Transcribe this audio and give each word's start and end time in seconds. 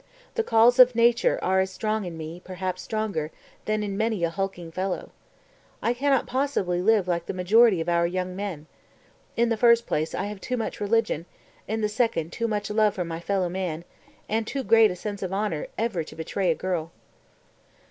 The 0.33 0.41
calls 0.41 0.79
of 0.79 0.95
nature 0.95 1.37
are 1.43 1.59
as 1.59 1.69
strong 1.69 2.05
in 2.05 2.17
me, 2.17 2.41
perhaps 2.43 2.81
stronger, 2.81 3.29
than 3.65 3.83
in 3.83 3.95
many 3.95 4.23
a 4.23 4.31
hulking 4.31 4.71
fellow. 4.71 5.11
I 5.79 5.93
can 5.93 6.09
not 6.09 6.25
possibly 6.25 6.81
live 6.81 7.07
like 7.07 7.27
the 7.27 7.35
majority 7.35 7.79
of 7.81 7.87
our 7.87 8.07
young 8.07 8.35
men. 8.35 8.65
In 9.37 9.49
the 9.49 9.57
first 9.57 9.85
place 9.85 10.15
I 10.15 10.23
have 10.23 10.41
too 10.41 10.57
much 10.57 10.81
religion, 10.81 11.27
in 11.67 11.81
the 11.81 11.87
second 11.87 12.31
too 12.33 12.47
much 12.47 12.71
love 12.71 12.95
for 12.95 13.05
my 13.05 13.19
fellow 13.19 13.47
man 13.47 13.85
and 14.27 14.47
too 14.47 14.63
great 14.63 14.89
a 14.89 14.95
sense 14.95 15.21
of 15.21 15.31
honor 15.33 15.67
ever 15.77 16.03
to 16.05 16.15
betray 16.15 16.49
a 16.49 16.55
girl...." 16.55 16.91